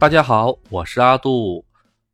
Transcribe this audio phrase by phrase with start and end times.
[0.00, 1.62] 大家好，我是阿杜。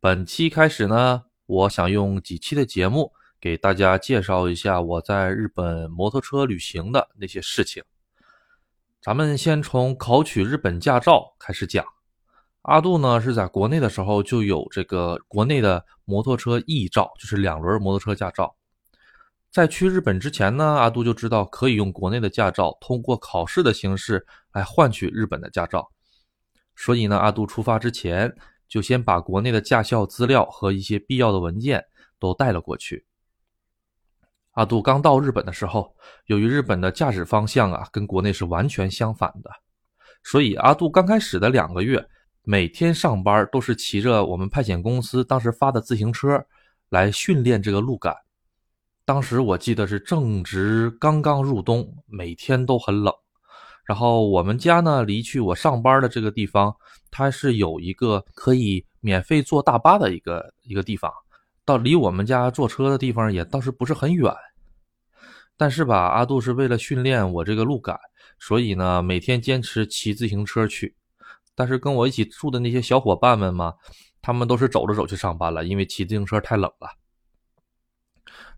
[0.01, 7.81] 本期开始呢，我想用几期的节目给大家介绍一下我在日本摩托车旅行的那些事情。
[9.01, 11.85] 咱们先从考取日本驾照开始讲。
[12.63, 18.53] 阿杜呢是在国内的时候就有这个国内的摩托车 E 照，就是两轮摩托车驾照。
[19.49, 25.89] 在去日本之前呢，阿杜就知道可以用国内的驾照通过考试的形式来换取日本的驾照。
[26.77, 28.33] 所以呢，阿杜出发之前
[28.69, 31.83] 就先把国内的驾校资料和一些必要的文件
[32.19, 33.05] 都带了过去。
[34.51, 35.95] 阿杜刚到日本的时候，
[36.27, 39.49] 由于日本的驾驶方向啊跟国内是完全相反的，
[40.23, 42.07] 所以阿杜刚开始的两个月，
[42.43, 46.43] 每天上班都是骑着我们派遣公司当时发的自行车
[46.89, 48.15] 来训练这个路感。
[49.05, 53.13] 当时我记得是正值刚刚入冬，每天都很冷。
[53.87, 56.75] 然后我们家呢，离去我上班的这个地方，
[57.09, 61.09] 它是有一个可以免费坐大巴的一个一个地方，
[61.63, 64.29] 到离我们家坐车的地方也倒是不是很远。
[65.55, 67.97] 但是吧，阿杜是为了训练我这个路感，
[68.39, 70.93] 所以呢，每天坚持骑自行车去。
[71.55, 73.73] 但是跟我一起住的那些小伙伴们嘛，
[74.21, 76.89] 他们都是走着走去上班了，因为骑自行车太冷了。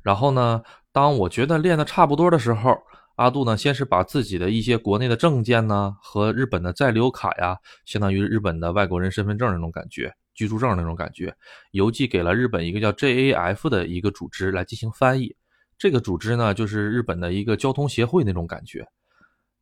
[0.01, 2.75] 然后呢，当我觉得练的差不多的时候。
[3.19, 11.35] 阿杜呢，先是把自己的一些国内的证件呢和日本的在留卡呀，相当于日本的外国人身份证那种感觉、居住证那种感觉，
[11.71, 15.35] 邮寄给了日本一个叫 JAF 的一个组织来进行翻译。
[15.77, 18.87] 这个组织呢，就是日本的一个交通协会那种感觉。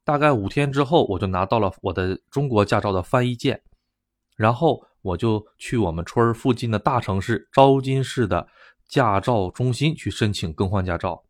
[0.03, 3.59] 大概五天之后，我就拿到了我的中国驾照的翻译件，
[4.36, 8.47] 然后我就去我们村儿附近的大城市昭金市的
[8.88, 11.23] 驾照中心去申请更换驾照。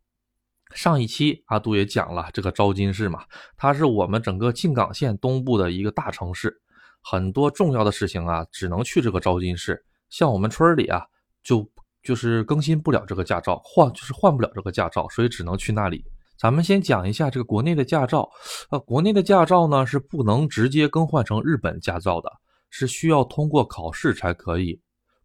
[0.74, 3.24] 上一期阿杜也讲了这个招金市嘛，
[3.56, 6.54] 它是我们整个静冈县东部的一个大城市，
[7.02, 9.82] 很多重要的事情啊，只能去这个招金市。
[10.10, 11.04] 像我们村里啊，
[11.42, 11.68] 就
[12.02, 16.04] 就是更新不了这个驾照，换就是换不了这个驾照，所以只能去那里。
[16.38, 18.30] 咱们先讲一下这个国内的驾照，
[18.70, 22.30] 呃，国内的驾照呢是不能直接更换成日本驾照的，
[22.70, 24.80] 是需要通过考试才可以，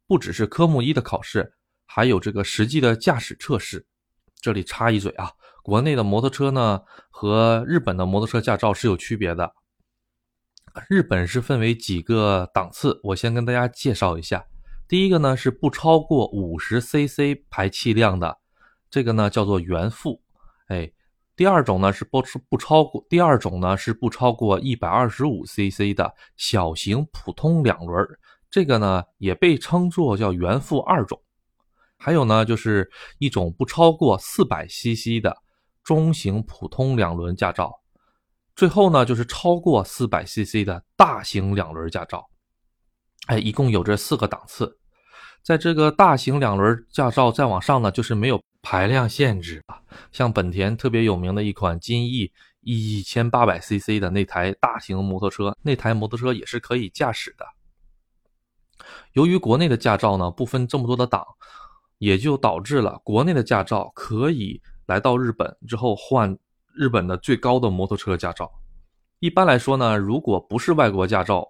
[0.08, 1.54] 不只是科目一的考试，
[1.86, 3.86] 还有这个实际的驾驶测试。
[4.44, 5.32] 这里插一嘴啊，
[5.64, 9.54] 国内的摩托车呢和日本的摩托车驾照是有区别的。
[10.90, 14.46] 日本是分为几个档次，我先跟大家介绍一下。
[14.86, 18.38] 第一个呢是不超过五十 cc 排气量的，
[18.90, 20.22] 这个呢叫做原付。
[20.68, 20.92] 哎，
[21.38, 28.06] 第二种呢是不不超过，第二种呢是不超过一百二十五 cc 的小型普通两轮，
[28.50, 31.18] 这个呢也被称作叫原付二种。
[32.04, 35.38] 还有呢，就是一种不超过四百 CC 的
[35.86, 37.72] 中型普通两轮驾照，
[38.58, 42.30] 最后呢就是超过四百 CC 的大型两轮驾照。
[43.28, 44.78] 哎，一共有这四个档次。
[45.44, 49.80] 在这个大型两轮驾照再往上呢，就是没有排量限制啊。
[50.12, 57.46] 像本田特别有名的一款金翼一千八百 CC 的那台大型摩托车，那台摩托车也是可以驾驶的。
[59.14, 61.26] 由于国内的驾照呢不分这么多的档。
[62.04, 66.38] 也就导致了国内的驾照可以来到日本之后换
[66.76, 68.52] 日本的最高的摩托车驾照。
[69.20, 71.48] 一般来说呢，如果不是外国驾照，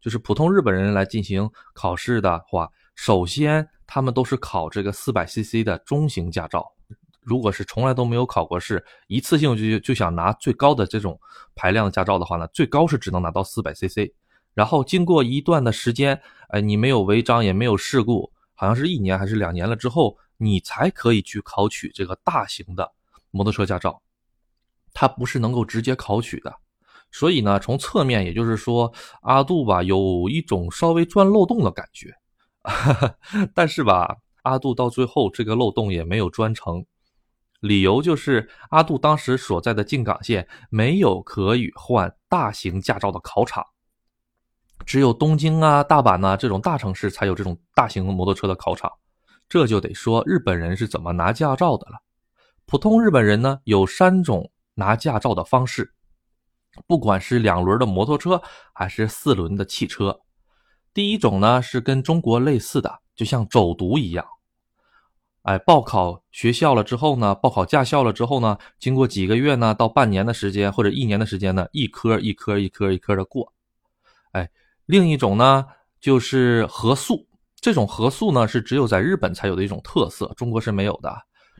[0.00, 6.72] 就是普通日本人来进行考试的话，首先他们都是考这个四百 CC 的中型驾照。
[7.20, 11.20] 如果是从来都没有考过试，一次性就就想拿最高的这种
[11.54, 14.10] 排量驾照的话呢，最高是只能拿到四百 CC。
[14.54, 18.31] 然后经过一段的时间，哎，你没有违章也没有事故。
[18.62, 22.88] 好像是一年还是两年了之后，你才可以去考取这个大型的
[23.32, 24.00] 摩托车驾照，
[24.94, 26.54] 它不是能够直接考取的。
[27.10, 32.14] 所以呢，从侧面也就是说，阿杜吧有一种稍微钻漏洞的感觉。
[33.52, 36.86] 但是吧，阿杜到最后这个漏洞也没有钻成，
[37.58, 43.66] 理由就是阿杜当时所在的静冈县没有可以换大型驾照的考场。
[44.84, 48.90] 只有东京啊、大阪呐这种大城市才有这种大型摩托车的考场，
[49.48, 51.98] 这就得说日本人是怎么拿驾照的了。
[52.66, 55.92] 普通日本人呢有三种拿驾照的方式，
[56.86, 58.40] 不管是两轮的摩托车
[58.72, 60.20] 还是四轮的汽车。
[60.94, 64.26] 第一种呢是跟中国类似的，就像走读一样，
[65.42, 73.52] 哎，报考学校了之后呢，报考驾校了之后呢，经过几个月呢到半年的时间或者一年的时间呢，一科一科一科一科的过，
[74.86, 75.64] 另一种呢，
[76.00, 77.26] 就是合宿。
[77.60, 81.14] 这种合宿呢，是只有在日本才有的一种特色，中国是没有的。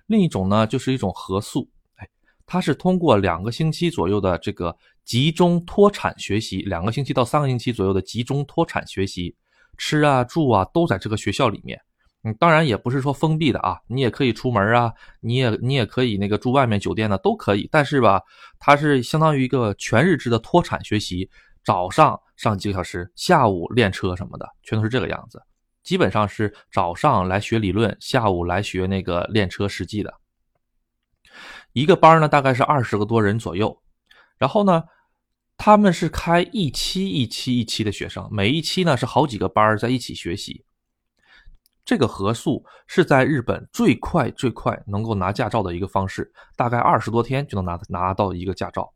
[0.07, 1.69] 另一种呢，就是一种合宿。
[1.95, 2.09] 哎，
[2.45, 9.35] 它是通过两个星期左右的这个集中脱产学习，两个星期到三个星期左右的集中脱产学习，
[9.79, 11.81] 吃啊住啊都在这个学校里面。
[12.25, 17.69] 嗯，当然也不是说封闭的啊，你也可以出门啊，你也你也可以那个住外面酒店呢，都可以。
[17.71, 18.21] 但是吧，
[18.59, 21.31] 它是相当于一个全日制的脱产学习，
[21.65, 25.43] 早上上几个小时，下午练车什么的，全都是这个样子。
[25.83, 30.15] 基本上是早上来学理论，下午来学那个练车实际的。
[31.73, 33.83] 一个班呢，大概是二十个多人左右。
[34.39, 34.85] 然后呢，
[35.57, 40.65] 他们是开一期一期一期的学生，每一期呢是好几个班在一起学习。
[41.85, 48.93] 这个合宿是在日本最快最快能够拿驾照的一个方式，大概二十多天就能拿拿到一个驾照。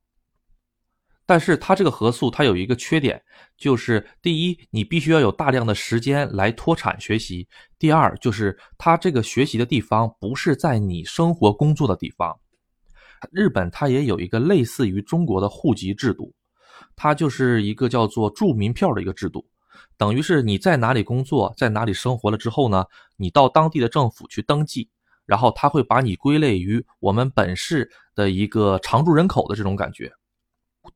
[1.26, 3.20] 但是它这个合宿它有一个缺点，
[3.58, 7.44] 就是第一，你必须要有大量的时间来脱产学习；
[7.78, 12.38] 第二，就是它这个学习的地方不是在你生活工作的地方。
[13.32, 16.32] 日本它也有一个类似于中国的户籍制度，
[16.94, 19.44] 它就是一个叫做住民票的一个制度。
[19.98, 22.84] 等于是你在哪里工作，在哪里生活了之后呢？
[23.16, 24.88] 你到当地的政府去登记，
[25.24, 30.12] 然后他会把你归类于我们本市的一个常住人口的这种感觉。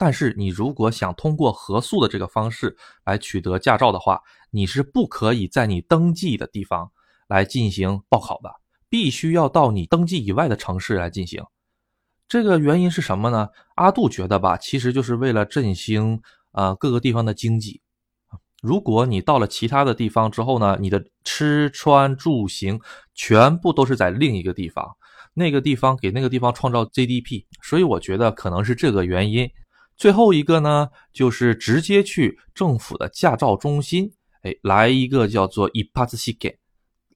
[0.01, 2.75] 但是你如果想通过合宿的这个方式
[3.05, 6.91] 来取得驾照的话，你是不可以在你登记的地方
[7.29, 8.51] 来进行报考的，
[8.89, 11.45] 必须要到你登记以外的城市来进行。
[12.27, 13.51] 这个原因是什么呢？
[13.75, 16.23] 阿杜觉得吧，其实就是为了振兴
[16.53, 17.83] 啊各个地方的经济。
[18.63, 22.81] 如果你到了其他的地方之后呢，你的吃穿住行
[23.15, 24.97] 全部都是在另一个地方，
[25.35, 29.47] 那个地方给那个地方创造 GDP，所以我觉得可能是这个原因。
[30.01, 34.11] 最后一个呢，就是直接去政府的驾照中心，
[34.41, 36.59] 哎，来一个叫做一帕兹西给，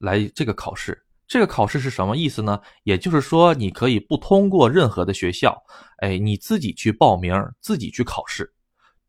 [0.01, 1.03] 来这个考试。
[1.27, 2.61] 这个考试是什么意思呢？
[2.83, 5.57] 也就是说，你可以不通过任何的学校，
[5.97, 8.53] 哎，你自己去报名，自己去考试。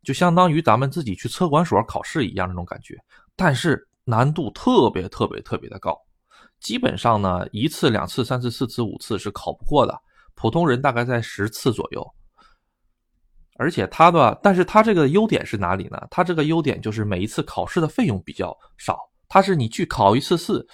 [0.02, 2.96] 就相当于咱们自己去车管所考试一样那种感觉，
[3.36, 5.94] 但是难度特别特别特别的高，
[6.60, 9.94] 基本上呢一次两次三次四次五次是考不过的，
[10.34, 12.02] 普通人大概在十次左右。
[13.58, 15.98] 而且它的，但是它这个优点是哪里呢？
[16.10, 18.98] 它这个优点就是每一次考试的费用比较少，
[19.28, 20.66] 它是你去考一次试，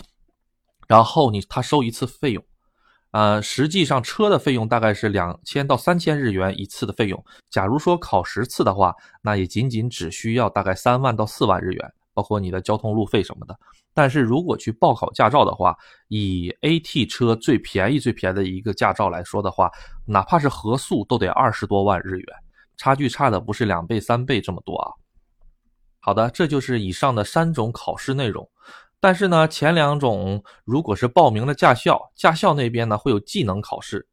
[0.89, 2.45] 然后你他收一次费用。
[3.13, 7.25] 呃，实际上车的费用大概是两千到三千日元一次的费用。
[7.51, 13.55] 假如说考十次的话，那也仅仅只需要大概三万到四万日元，包括你的交通路费什么的。
[13.93, 15.77] 但是如果去报考驾照的话，
[16.09, 19.71] 以 AT 车最便宜最便宜的一个驾照来说的话，
[20.07, 22.27] 哪怕是合速都得二十多万日元，
[22.77, 24.93] 差距差的不是两倍三倍这么多啊。
[26.01, 28.49] 好的，这就是以上的三种考试内容。
[28.99, 34.07] 但是呢，前两种如果是报名的驾校，驾校那边呢会有技能考试。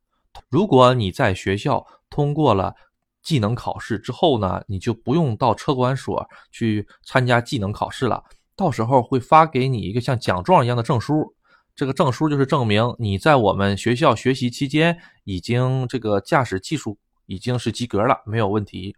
[0.49, 2.73] 如果你在学校通过了
[3.21, 8.23] 技能考试之后呢，你就不用到车管所去参加技能考试了。
[8.55, 11.33] 到时候会发给你一个像奖状一样的证书，
[11.75, 16.97] 这个证书就是证明你在我们学校学习期间已经这个驾驶技术
[17.29, 18.93] 已经是及格了，没有问题。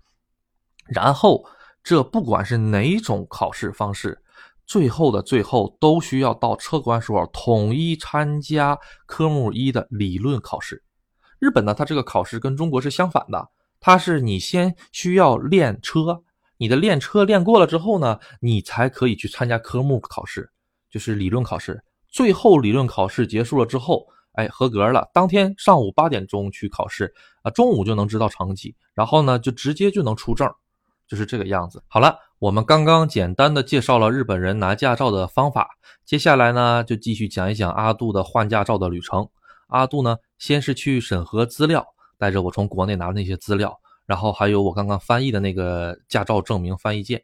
[0.87, 1.45] 然后
[1.83, 4.17] 这不管是哪种考试方式。
[4.65, 10.81] 最后的最后，都需要到车管所统一参加科目一的理论考试。
[11.39, 13.49] 日本呢，它这个考试跟中国是相反的，
[13.81, 16.23] 它是你先需要练车，
[16.57, 20.49] 你的练车练过了之后呢，你才可以去参加科目考试，
[20.89, 21.83] 就是理论考试。
[22.07, 30.49] 最后理论考试结束了之后，哎，合格了，当天上午八点钟去考试啊，中午就能知道成绩，然后呢，就直接就能出证，
[31.07, 31.83] 就是这个样子。
[31.87, 32.17] 好了。
[32.41, 35.69] 我们刚刚简单的介绍了日本人拿驾照的方法，
[36.05, 39.29] 接下来呢就继续讲一讲阿杜的换驾照的旅程。
[39.67, 41.85] 阿杜呢先是去审核资料，
[42.17, 47.23] 带着我从国内拿的那些资料，然后还有我刚刚翻译的那个驾照证明翻译件。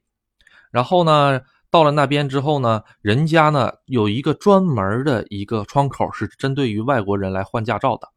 [0.69, 8.09] 然后呢到了那边之后呢，人家呢有一个专门的一个窗口是针对于外国人来换驾照的。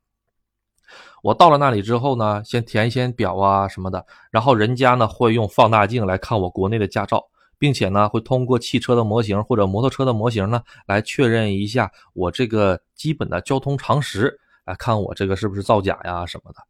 [1.22, 7.24] 我到了那里之后呢，先填一些表啊什么的，然后人家呢会用放大镜来看我国内的驾照，
[7.58, 16.69] 并且呢会通过汽车的模型或者摩托车的模型呢来确认一下我这个基本的交通常识，来看我这个是不是造假呀什么的。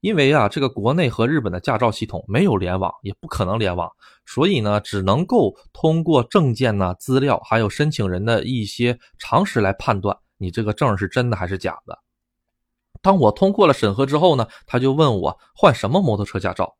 [0.00, 3.90] 因为啊，这个国内和日本的驾照系统没有联网，也不可能联网，
[4.26, 11.98] 所以呢只能够通过证件呢资料还有申请人的一些常识来判断你这个证是真的还是假的。
[13.02, 16.76] 当我通过了审核之后呢，他就问我换什么摩托车驾照，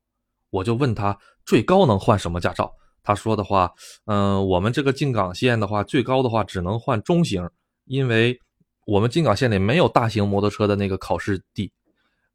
[0.51, 2.73] 我就问他最高能换什么驾照。
[3.03, 3.73] 他说的话，
[4.07, 7.49] 嗯，我们这个进港线的话，最高的话只能换中型，
[7.85, 8.39] 因为
[8.87, 11.73] 我们进港线里没有大型摩托车的那个考试地。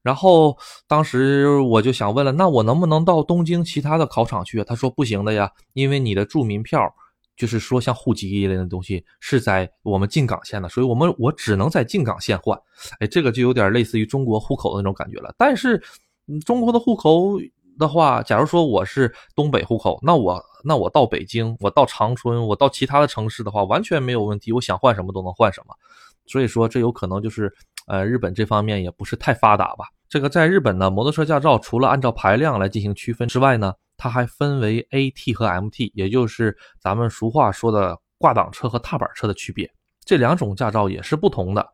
[0.03, 0.57] 然后
[0.87, 4.63] 当时我就想问了，那我能不能到东京其他的考场去？
[4.63, 6.93] 他说不行的呀，因为你的住民票，
[7.35, 12.59] 就是说像户籍一类的东西是在我们进港县的，所以我们我只能在进港县换。
[12.99, 15.33] 哎，这个就有点类似于中国户口的那种感觉了。
[15.37, 15.81] 但是，
[16.45, 17.39] 中国的户口
[17.79, 25.73] 的话，假如说我是东北户口，那我那我到北京，我到长春，我到其他的城市的话，完全没有问题，我想换什么都能换什么。
[26.25, 27.53] 所以说，这有可能就是。
[27.85, 29.83] 呃，日本这方面也不是太发达吧？
[30.07, 39.69] 这个在日本呢，摩托车驾照除了按照排量来进行区分之外呢，它还分为 AT 和 MT，也就是咱们俗话说的挂档车和踏板车的区别。
[40.05, 41.67] 这两种驾照也是不同的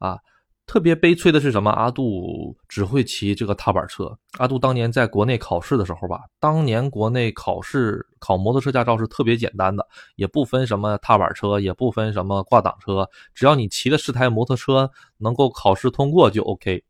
[0.00, 0.18] 啊。
[0.66, 1.70] 特别悲催的是什么？
[1.70, 4.16] 阿杜只会骑这个踏板车。
[4.38, 16.82] 阿杜当年在国内考试的时候吧，当年国内考试考摩托车驾照是特别简单的，也不分什么踏板车，也不分什么挂挡车，只要你骑的是台摩托车，能够考试通过就 OK。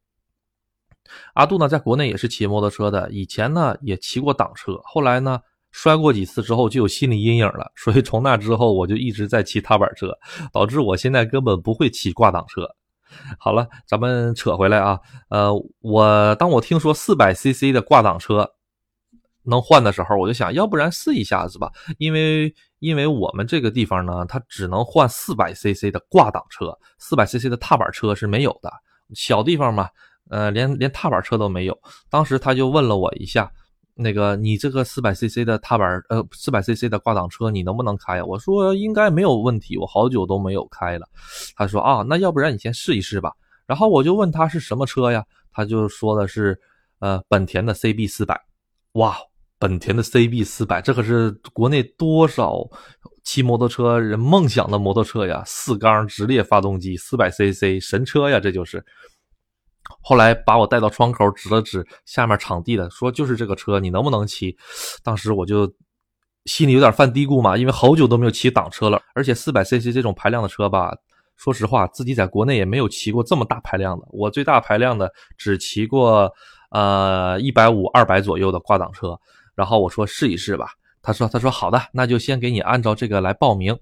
[1.35, 5.41] 阿杜呢，在国内也是骑摩托车的，以前呢也骑过挡车，后来呢
[5.73, 10.17] 摔过几次之后就有心理阴影了，所以从那之后我就一直在骑踏板车，
[10.53, 12.63] 导致我现在根本不会骑挂挡车。
[13.39, 18.51] 好了，咱们扯回来啊，呃，我当我听说四百 CC 的挂挡车
[19.45, 28.73] 能换的时候，我就想要不然试一下子吧，因为因为我们这个地方呢，它只能换四百 CC 的挂挡车，四百 CC 的踏板车是没有的，
[29.15, 29.89] 小地方嘛，
[30.31, 31.79] 呃，连连踏板车都没有。
[32.09, 33.51] 当时他就问了我一下。
[33.95, 38.25] 那个，你这个四百 cc 的踏板，呃，四百 cc 的挂挡车，你能不能开呀？
[38.25, 41.07] 我说应该没有问题，我好久都没有开了。
[41.57, 43.33] 他说啊，那要不然你先试一试吧。
[43.67, 45.25] 然后我就问他是什么车呀？
[45.53, 46.59] 他就说的是，
[46.99, 48.41] 呃，本田的 CB 四百。
[48.95, 49.17] 哇，
[49.59, 52.69] 本田的 CB 四百，这可是国内多少
[53.23, 55.43] 骑摩托车人梦想的摩托车呀！
[55.47, 58.85] 四缸直列发动机，四百 cc 神车呀，这就是。
[60.07, 64.55] 后来把我带到窗口，指了指下面场地的，说就是这个车，你能不能骑？
[65.03, 65.73] 当时我就
[66.45, 70.95] 心里有点犯嘀咕嘛，因为好久都没有骑挡车了，而且四百 cc 这种排量的车吧，
[71.37, 74.07] 说实话，自己在国内也没有骑过这么大排量的。
[74.11, 76.31] 我最大排量的只骑过
[76.71, 79.19] 呃一百五、二百左右的挂挡车。
[79.55, 80.67] 然后我说试一试吧，
[81.01, 83.73] 他说他说好的，那就先给你按照这个来报名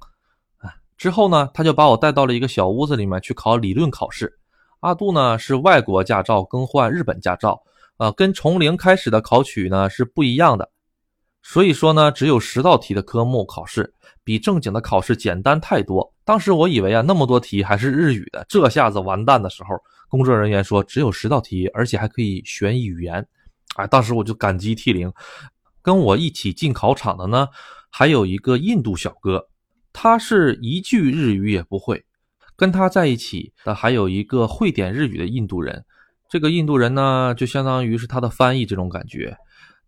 [0.59, 0.71] 啊。
[0.97, 4.39] 之后呢，他就把我带到了一个小屋子里面去考理论考试。
[4.83, 7.63] 阿杜呢是外国驾照更换日本驾照，
[7.99, 10.69] 呃，跟从零开始的考取呢是不一样的，
[11.41, 16.13] 所以说呢只有十道题的科目考试，比正经的考试简单太多。
[16.25, 19.77] 当时我以为啊那么多题还是日语的，这下子完蛋的时候，
[20.09, 23.25] 工作人员说只有十道题，而且还可以选语言，
[23.77, 25.13] 哎，当时我就感激涕零。
[25.81, 27.47] 跟我一起进考场的呢
[27.89, 29.49] 还有一个印度小哥，
[29.93, 32.05] 他是一句日语也不会。
[32.63, 35.85] 跟他在一起的还有一个会点日语的印度人，
[36.29, 39.37] 这个印度人呢，就相当于是他的翻译这种感觉。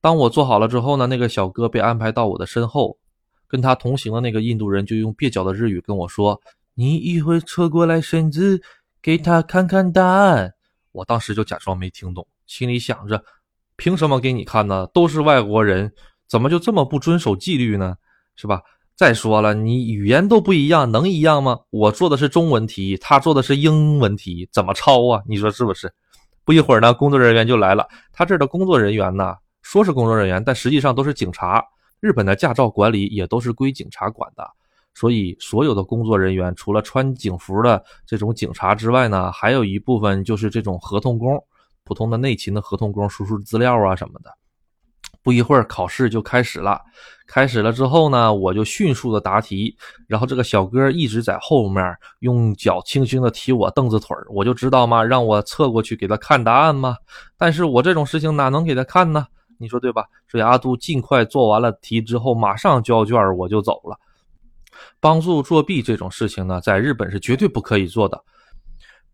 [0.01, 2.99] 当我做好了之后呢，那个小哥被安排到我的身后，
[3.47, 6.41] 跟他同行的那个印度人就用蹩脚的日语跟我说
[6.75, 8.61] ：“你一会侧过来身子，
[9.01, 10.55] 给他看看答案。”
[10.91, 13.25] 我当时就假装没听懂，心里想着：
[13.77, 14.85] 凭什么给你看呢？
[14.93, 15.93] 都是外国人，
[16.27, 17.95] 怎么就这么不遵守纪律呢？
[18.35, 18.63] 是吧？
[18.97, 21.59] 再说了，你语言都不一样，能一样吗？
[21.71, 25.21] 我做的是中文题，他做的是英文题，怎么抄啊？
[25.27, 25.93] 你说是不是？
[26.45, 27.89] 不一会儿呢，工作人员就来了。
[28.13, 31.65] 他这儿的工作人员呢，说是工作人员，但实际上都是警察。
[31.99, 34.49] 日本的驾照管理也都是归警察管的，
[34.95, 41.43] 所以所有的工作人员除了穿警服的这种警察之外呢，还有一部分就是这种合同工，
[41.83, 44.31] 普通的内勤的合同工，输出资料啊什么的。
[45.25, 46.81] 不一会儿，考试就开始了。
[47.27, 49.75] 开始了之后呢，我就迅速的答题，
[50.07, 51.83] 然后这个小哥一直在后面
[52.19, 56.99] 用脚轻轻的踢我凳子腿我就知道嘛，让我侧过去给他看答案嘛。
[57.39, 59.27] 但是我这种事情哪能给他看呢？
[59.59, 60.05] 你说对吧？
[60.29, 63.99] 所以阿杜尽快做完了题之后，马上交卷，我就走了。
[65.01, 68.23] 帮助作弊这种事情呢，在日本是绝对不可以做的，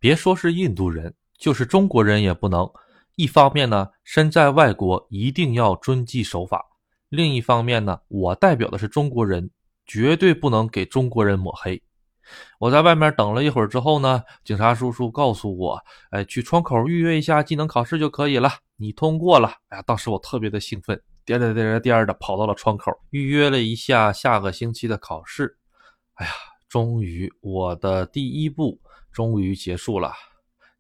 [0.01, 2.69] 别说是印度人，就是中国人也不能。
[3.21, 6.59] 一方面呢，身在外国一定要遵纪守法；
[7.11, 9.51] 另一方面呢，我代表的是中国人，
[9.85, 11.83] 绝对不能给中国人抹黑。
[12.59, 15.79] 我在外面等了一会儿之后呢，警察叔叔告诉我
[16.13, 25.59] ：“哎，去窗口预约一下技能考试就可以了，你通过了。”哎呀，当时我特别的兴奋，颠颠颠颠颠的跑到了窗口，预约了一下下个星期的考试。
[26.15, 26.33] 哎呀，
[26.71, 28.81] 终于我的第一步
[29.13, 30.15] 终于结束了。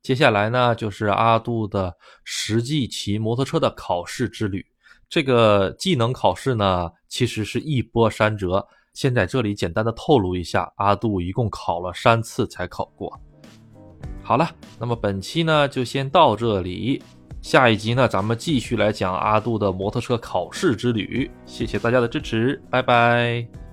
[0.02, 4.64] 接下来呢，就是阿杜的实际骑摩托车的考试之旅。
[5.08, 8.66] 这个技能考试呢，其实是一波三折。
[8.92, 13.18] 先在这里简单的透露一下，阿杜一共考了三次才考过。
[14.22, 17.02] 好了，那么本期呢就先到这里，
[17.40, 21.30] 下一集呢咱们继续来讲阿杜的摩托车考试之旅。
[21.46, 23.69] 谢谢大家的支持，拜拜。